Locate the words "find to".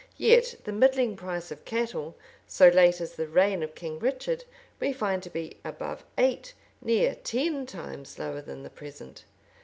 4.93-5.29